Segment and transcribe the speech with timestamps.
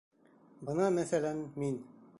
[0.69, 1.79] Бына, мәҫәлән, мин.